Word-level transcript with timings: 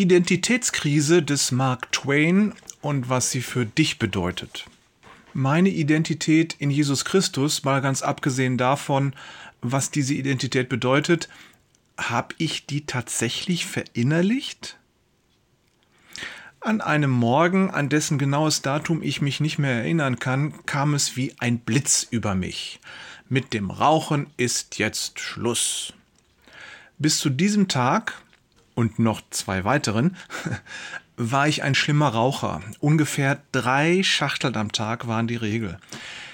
Identitätskrise 0.00 1.22
des 1.22 1.52
Mark 1.52 1.92
Twain 1.92 2.54
und 2.80 3.10
was 3.10 3.30
sie 3.30 3.42
für 3.42 3.66
dich 3.66 3.98
bedeutet. 3.98 4.64
Meine 5.34 5.68
Identität 5.68 6.56
in 6.58 6.70
Jesus 6.70 7.04
Christus, 7.04 7.64
mal 7.64 7.80
ganz 7.82 8.00
abgesehen 8.00 8.56
davon, 8.56 9.14
was 9.60 9.90
diese 9.90 10.14
Identität 10.14 10.70
bedeutet, 10.70 11.28
habe 11.98 12.34
ich 12.38 12.64
die 12.64 12.86
tatsächlich 12.86 13.66
verinnerlicht? 13.66 14.78
An 16.60 16.80
einem 16.80 17.10
Morgen, 17.10 17.70
an 17.70 17.90
dessen 17.90 18.18
genaues 18.18 18.62
Datum 18.62 19.02
ich 19.02 19.20
mich 19.20 19.40
nicht 19.40 19.58
mehr 19.58 19.82
erinnern 19.82 20.18
kann, 20.18 20.54
kam 20.64 20.94
es 20.94 21.16
wie 21.16 21.34
ein 21.38 21.58
Blitz 21.58 22.06
über 22.10 22.34
mich. 22.34 22.80
Mit 23.28 23.52
dem 23.52 23.70
Rauchen 23.70 24.28
ist 24.38 24.78
jetzt 24.78 25.20
Schluss. 25.20 25.92
Bis 26.98 27.18
zu 27.18 27.28
diesem 27.28 27.68
Tag 27.68 28.20
und 28.80 28.98
noch 28.98 29.20
zwei 29.28 29.64
weiteren 29.64 30.16
war 31.18 31.46
ich 31.46 31.62
ein 31.62 31.74
schlimmer 31.74 32.08
Raucher. 32.08 32.62
Ungefähr 32.80 33.42
drei 33.52 34.02
Schachteln 34.02 34.56
am 34.56 34.72
Tag 34.72 35.06
waren 35.06 35.26
die 35.26 35.36
Regel. 35.36 35.78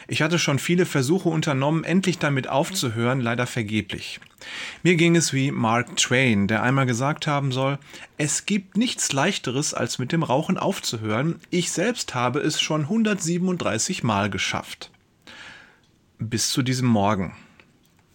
Ich 0.06 0.22
hatte 0.22 0.38
schon 0.38 0.60
viele 0.60 0.86
Versuche 0.86 1.28
unternommen, 1.28 1.82
endlich 1.82 2.18
damit 2.20 2.46
aufzuhören, 2.46 3.20
leider 3.20 3.48
vergeblich. 3.48 4.20
Mir 4.84 4.94
ging 4.94 5.16
es 5.16 5.32
wie 5.32 5.50
Mark 5.50 5.96
Twain, 5.96 6.46
der 6.46 6.62
einmal 6.62 6.86
gesagt 6.86 7.26
haben 7.26 7.50
soll, 7.50 7.80
es 8.16 8.46
gibt 8.46 8.76
nichts 8.76 9.12
leichteres, 9.12 9.74
als 9.74 9.98
mit 9.98 10.12
dem 10.12 10.22
Rauchen 10.22 10.56
aufzuhören. 10.56 11.40
Ich 11.50 11.72
selbst 11.72 12.14
habe 12.14 12.38
es 12.38 12.60
schon 12.60 12.82
137 12.82 14.04
Mal 14.04 14.30
geschafft. 14.30 14.92
Bis 16.20 16.50
zu 16.50 16.62
diesem 16.62 16.86
Morgen. 16.86 17.34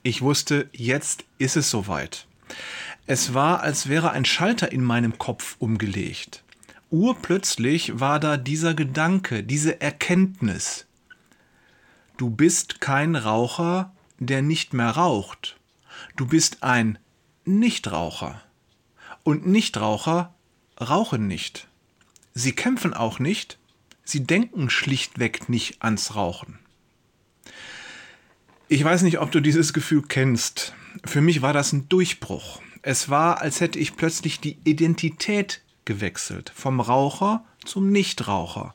Ich 0.04 0.22
wusste, 0.22 0.70
jetzt 0.72 1.26
ist 1.38 1.58
es 1.58 1.70
soweit. 1.70 2.28
Es 3.08 3.34
war, 3.34 3.62
als 3.62 3.90
wäre 3.90 4.12
ein 4.12 4.26
Schalter 4.26 4.72
in 4.72 4.84
meinem 4.84 5.18
Kopf 5.18 5.56
umgelegt. 5.60 6.44
Urplötzlich 6.90 8.00
war 8.00 8.20
da 8.20 8.38
dieser 8.38 8.74
Gedanke, 8.74 9.44
diese 9.44 9.82
Erkenntnis. 9.82 10.86
Du 12.18 12.30
bist 12.30 12.82
kein 12.82 13.16
Raucher, 13.16 13.94
der 14.20 14.42
nicht 14.42 14.74
mehr 14.74 14.92
raucht. 14.92 15.58
Du 16.16 16.28
bist 16.28 16.64
ein 16.64 17.00
Nichtraucher. 17.46 18.42
Und 19.24 19.48
Nichtraucher 19.48 20.34
rauchen 20.80 21.28
nicht. 21.28 21.68
Sie 22.34 22.54
kämpfen 22.54 22.94
auch 22.94 23.20
nicht, 23.20 23.58
sie 24.04 24.24
denken 24.24 24.70
schlichtweg 24.70 25.50
nicht 25.50 25.82
ans 25.82 26.16
Rauchen. 26.16 26.60
Ich 28.68 28.84
weiß 28.84 29.02
nicht, 29.02 29.20
ob 29.20 29.32
du 29.32 29.42
dieses 29.42 29.74
Gefühl 29.74 30.04
kennst. 30.08 30.74
Für 31.04 31.22
mich 31.22 31.42
war 31.42 31.54
das 31.54 31.74
ein 31.74 31.90
Durchbruch. 31.90 32.62
Es 32.82 33.10
war, 33.10 33.42
als 33.42 33.62
hätte 33.62 33.80
ich 33.80 33.96
plötzlich 33.96 34.40
die 34.40 34.58
Identität 34.64 35.62
gewechselt. 35.86 36.52
Vom 36.56 36.80
Raucher 36.80 37.46
zum 37.64 37.92
Nichtraucher. 37.92 38.74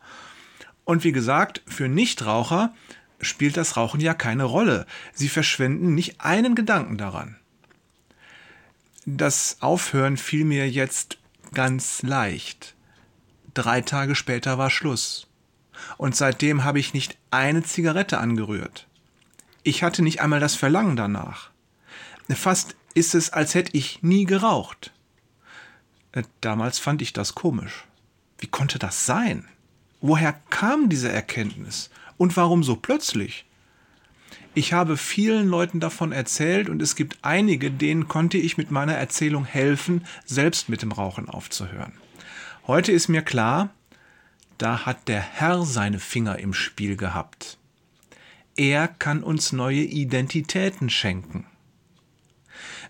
Und 0.85 1.03
wie 1.03 1.13
gesagt, 1.13 1.63
für 1.67 1.89
Nichtraucher 1.89 2.73
spielt 3.21 3.57
das 3.57 3.77
Rauchen 3.77 4.01
ja 4.01 4.15
keine 4.15 4.45
Rolle. 4.45 4.87
Sie 5.13 5.29
verschwenden 5.29 5.95
nicht 5.95 6.21
einen 6.21 6.55
Gedanken 6.55 6.97
daran. 6.97 7.37
Das 9.05 9.59
Aufhören 9.61 10.17
fiel 10.17 10.45
mir 10.45 10.69
jetzt 10.69 11.19
ganz 11.55 12.03
leicht. 12.03 12.75
Drei 13.55 13.81
Tage 13.81 14.15
später 14.15 14.59
war 14.59 14.71
Schluss. 14.71 15.27
Und 15.97 16.17
seitdem 16.17 16.65
habe 16.65 16.79
ich 16.79 16.95
nicht 16.95 17.17
eine 17.31 17.63
Zigarette 17.63 18.19
angerührt. 18.19 18.87
Ich 19.63 19.83
hatte 19.83 20.03
nicht 20.03 20.21
einmal 20.21 20.41
das 20.41 20.55
Verlangen 20.55 20.97
danach. 20.97 21.51
Fast 22.29 22.77
ist 22.97 23.15
es, 23.15 23.31
als 23.31 23.55
hätte 23.55 23.77
ich 23.77 24.03
nie 24.03 24.25
geraucht. 24.25 24.93
Äh, 26.13 26.23
damals 26.41 26.79
fand 26.79 27.03
ich 27.03 27.13
das 27.13 27.35
komisch. 27.35 27.85
Wie 28.39 28.47
konnte 28.47 28.79
das 28.79 29.07
sein? 29.07 29.47
Woher 30.01 30.33
kam 30.51 30.89
diese 30.89 31.11
Erkenntnis? 31.11 31.91
Und 32.17 32.37
warum 32.37 32.65
so 32.65 32.77
plötzlich? 32.77 33.45
Ich 34.55 34.73
habe 34.73 34.97
vielen 34.97 35.49
Leuten 35.49 35.81
davon 35.81 36.13
erzählt 36.13 36.71
und 36.71 36.81
es 36.81 36.97
gibt 36.97 37.19
einige, 37.21 37.71
denen 37.71 38.09
konnte 38.09 38.39
ich 38.39 38.57
mit 38.57 38.71
meiner 38.71 38.95
Erzählung 38.95 39.45
helfen, 39.45 40.07
selbst 40.25 40.71
mit 40.71 40.81
dem 40.81 40.93
Rauchen 40.93 41.29
aufzuhören. 41.29 41.93
Heute 42.67 42.93
ist 42.93 43.09
mir 43.09 43.21
klar, 43.21 43.69
da 44.57 44.87
hat 44.87 45.09
der 45.09 45.21
Herr 45.21 45.65
seine 45.65 45.99
Finger 45.99 46.39
im 46.39 46.55
Spiel 46.55 46.97
gehabt. 46.97 47.59
Er 48.57 48.89
kann 48.89 49.23
uns 49.23 49.53
neue 49.53 49.83
Identitäten 49.83 50.89
schenken. 50.89 51.45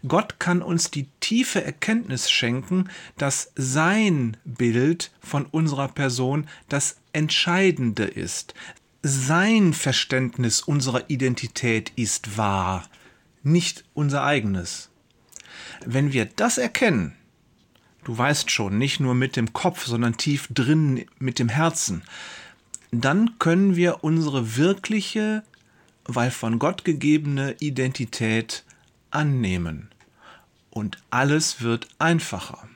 Gott 0.07 0.39
kann 0.39 0.63
uns 0.63 0.91
die 0.91 1.09
tiefe 1.21 1.65
Erkenntnis 1.65 2.31
schenken, 2.31 2.89
dass 3.19 3.53
sein 3.57 4.37
Bild 4.45 5.11
von 5.21 5.47
unserer 5.47 5.89
Person 5.89 6.49
das 6.69 6.97
Entscheidende 7.13 8.05
ist. 8.05 8.55
Sein 9.03 9.73
Verständnis 9.73 10.61
unserer 10.61 11.09
Identität 11.09 11.93
ist 11.97 12.37
wahr, 12.37 12.89
nicht 13.43 13.85
unser 13.95 14.25
eigenes. 14.25 14.91
Wenn 15.85 16.13
wir 16.13 16.27
das 16.27 16.59
erkennen, 16.59 17.15
du 18.05 18.17
weißt 18.17 18.51
schon, 18.51 18.79
nicht 18.79 19.01
nur 19.01 19.15
mit 19.15 19.37
dem 19.37 19.53
Kopf, 19.53 19.87
sondern 19.87 20.17
tief 20.17 20.49
drin 20.51 21.07
mit 21.19 21.39
dem 21.39 21.49
Herzen, 21.49 22.03
dann 22.91 23.39
können 23.39 23.77
wir 23.77 24.05
unsere 24.05 24.57
wirkliche, 24.57 25.43
weil 26.05 26.31
von 26.31 26.59
Gott 26.59 26.85
gegebene 26.85 27.57
Identität 27.61 28.65
annehmen. 29.17 29.89
Und 30.71 30.99
alles 31.11 31.63
wird 31.63 31.89
einfacher. 31.99 32.69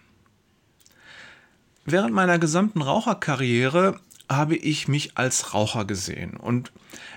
Während 1.85 2.15
meiner 2.15 2.39
gesamten 2.39 2.83
Raucherkarriere 2.83 4.01
habe 4.29 4.57
ich 4.57 4.89
mich 4.89 5.19
als 5.19 5.55
Raucher 5.55 5.85
gesehen. 5.85 6.37
Und 6.37 6.73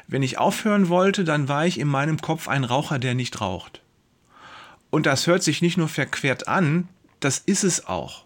wenn 0.07 0.23
ich 0.23 0.37
aufhören 0.37 0.89
wollte, 0.89 1.23
dann 1.23 1.47
war 1.47 1.65
ich 1.65 1.79
in 1.79 1.87
meinem 1.87 2.19
Kopf 2.19 2.47
ein 2.47 2.63
Raucher, 2.63 2.99
der 2.99 3.13
nicht 3.13 3.39
raucht. 3.39 3.81
Und 4.89 5.05
das 5.05 5.25
hört 5.25 5.41
sich 5.41 5.61
nicht 5.61 5.77
nur 5.77 5.87
verquert 5.87 6.47
an, 6.47 6.89
das 7.19 7.39
ist 7.39 7.63
es 7.63 7.87
auch. 7.87 8.25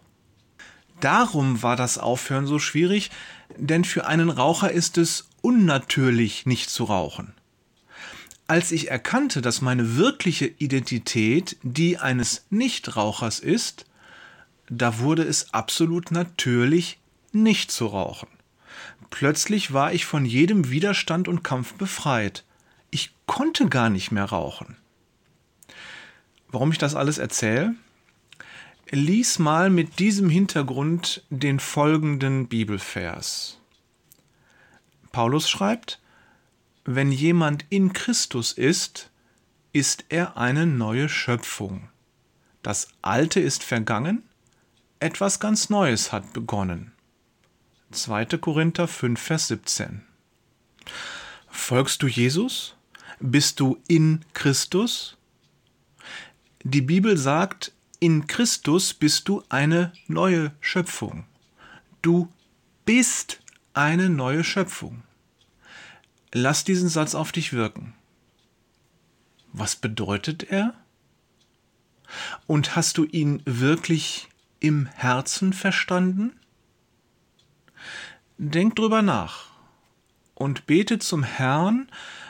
Darum 1.00 1.62
war 1.62 1.76
das 1.76 1.98
Aufhören 1.98 2.48
so 2.48 2.60
schwierig, 2.60 3.12
denn 3.56 3.86
für 3.86 4.08
einen 4.08 4.30
Raucher 4.30 4.72
ist 4.72 4.98
es 4.98 5.30
unnatürlich, 5.42 6.46
nicht 6.46 6.70
zu 6.70 6.86
rauchen. 6.86 7.34
Als 8.48 8.72
ich 8.72 8.90
erkannte, 8.90 9.42
dass 9.42 9.62
meine 9.62 9.98
wirkliche 9.98 10.46
Identität 10.46 11.58
die 11.64 11.98
eines 11.98 12.46
Nichtrauchers 12.50 13.40
ist, 13.40 13.86
da 14.70 15.00
wurde 15.00 15.24
es 15.24 15.54
absolut 15.54 16.12
natürlich, 16.12 16.98
nicht 17.34 17.72
zu 17.72 17.88
rauchen. 17.88 18.30
Plötzlich 19.10 19.74
war 19.74 19.94
ich 19.94 20.06
von 20.06 20.26
jedem 20.26 20.70
Widerstand 20.70 21.28
und 21.28 21.44
Kampf 21.44 21.74
befreit. 21.74 22.46
Ich 22.90 23.12
konnte 23.26 23.68
gar 23.68 23.90
nicht 23.90 24.12
mehr 24.12 24.26
rauchen. 24.26 24.78
Warum 26.50 26.72
ich 26.72 26.78
das 26.78 26.96
alles 26.96 27.18
erzähle? 27.18 27.76
Lies 28.90 29.40
mal 29.40 29.70
mit 29.70 30.00
diesem 30.00 30.30
Hintergrund 30.30 31.24
den 31.30 31.60
folgenden 31.60 32.48
Bibelvers. 32.48 33.60
Paulus 35.12 35.50
schreibt, 35.50 36.00
wenn 36.88 37.12
jemand 37.12 37.66
in 37.70 37.92
Christus 37.92 38.54
ist, 38.54 39.12
ist 39.74 40.06
er 40.08 40.38
eine 40.38 40.66
neue 40.66 41.10
Schöpfung. 41.10 41.90
Das 42.64 42.88
Alte 43.02 43.42
ist 43.42 43.62
vergangen, 43.62 44.24
etwas 45.02 45.42
ganz 45.42 45.70
Neues 45.70 46.14
hat 46.14 46.32
begonnen. 46.32 46.94
2. 47.92 48.26
Korinther 48.38 48.88
5, 48.88 49.22
Vers 49.22 49.50
17. 49.50 50.04
Folgst 51.50 52.02
du 52.04 52.08
Jesus? 52.08 52.78
Bist 53.20 53.60
du 53.60 53.78
in 53.90 54.24
Christus? 54.34 55.18
Die 56.64 56.82
Bibel 56.82 57.18
sagt, 57.18 57.74
in 58.00 58.28
Christus 58.28 58.94
bist 58.94 59.28
du 59.28 59.44
eine 59.50 59.92
neue 60.08 60.54
Schöpfung. 60.62 61.26
Du 62.02 62.32
bist 62.86 63.42
eine 63.74 64.10
neue 64.10 64.46
Schöpfung. 64.46 65.04
Lass 66.34 66.64
diesen 66.64 66.90
Satz 66.90 67.16
auf 67.16 67.32
dich 67.32 67.54
wirken. 67.54 67.94
Was 69.54 69.76
bedeutet 69.76 70.44
er? 70.44 70.74
Und 72.46 72.76
hast 72.76 72.98
du 72.98 73.06
ihn 73.06 73.42
wirklich 73.46 74.28
im 74.60 74.86
Herzen 74.88 75.54
verstanden? 75.54 76.40
Denk 78.38 78.76
drüber 78.76 79.02
nach 79.02 79.48
und 80.36 80.68
bete 80.68 81.00
zum 81.00 81.24
Herrn, 81.24 81.90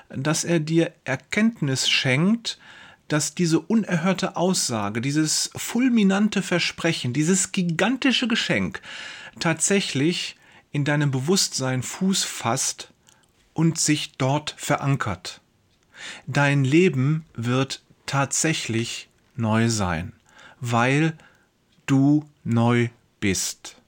dass 0.10 0.44
er 0.44 0.60
dir 0.60 0.94
Erkenntnis 1.04 1.90
schenkt, 1.90 2.58
dass 3.08 3.36
diese 3.36 3.60
unerhörte 3.60 4.36
Aussage, 4.36 5.02
dieses 5.02 5.50
fulminante 5.56 6.42
Versprechen, 6.42 7.14
dieses 7.14 7.52
gigantische 7.52 8.28
Geschenk 8.28 8.82
tatsächlich 9.40 10.38
in 10.72 10.86
deinem 10.86 11.12
Bewusstsein 11.12 11.84
Fuß 11.84 12.24
fasst 12.24 12.94
und 13.58 13.80
sich 13.80 14.12
dort 14.20 14.54
verankert. 14.56 15.42
Dein 16.28 16.64
Leben 16.64 17.26
wird 17.34 17.82
tatsächlich 18.06 19.10
neu 19.36 19.68
sein, 19.68 20.14
weil 20.60 21.18
du 21.88 22.30
neu 22.44 22.90
bist. 23.20 23.82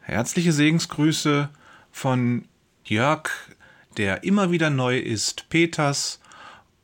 Herzliche 0.00 0.54
Segensgrüße 0.54 1.50
von 1.92 2.48
Jörg, 2.82 3.28
der 3.98 4.24
immer 4.24 4.50
wieder 4.50 4.70
neu 4.70 4.98
ist, 4.98 5.50
Peters 5.50 6.18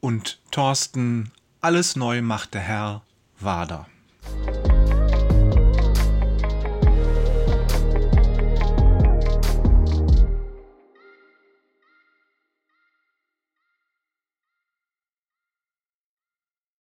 und 0.01 0.43
Thorsten, 0.51 1.33
alles 1.63 1.97
neu 1.97 2.21
macht 2.21 2.53
der 2.53 2.61
Herr, 2.61 3.03
Wader. 3.41 3.89